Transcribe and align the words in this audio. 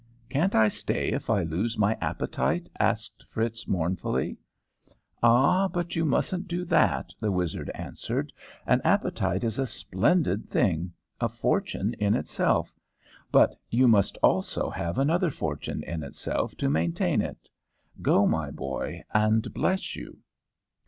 "'Can't 0.29 0.55
I 0.55 0.67
stay 0.67 1.09
if 1.09 1.29
I 1.29 1.43
lose 1.43 1.77
my 1.77 1.95
appetite?" 2.01 2.67
asked 2.79 3.23
Fritz, 3.29 3.67
mournfully. 3.67 4.35
"'Ah, 5.21 5.67
but 5.67 5.95
you 5.95 6.05
mustn't 6.05 6.47
do 6.47 6.65
that,' 6.65 7.13
the 7.19 7.31
wizard 7.31 7.69
answered. 7.75 8.33
'An 8.65 8.81
appetite 8.83 9.43
is 9.43 9.59
a 9.59 9.67
splendid 9.67 10.49
thing 10.49 10.91
a 11.19 11.29
fortune 11.29 11.93
in 11.99 12.15
itself 12.15 12.75
but 13.31 13.55
you 13.69 13.87
must 13.87 14.17
also 14.23 14.71
have 14.71 14.97
another 14.97 15.29
fortune 15.29 15.83
in 15.83 16.01
itself 16.01 16.55
to 16.57 16.67
maintain 16.67 17.21
it. 17.21 17.47
Go, 18.01 18.25
my 18.25 18.49
boy, 18.49 19.03
and 19.13 19.53
bless 19.53 19.95
you!' 19.95 20.17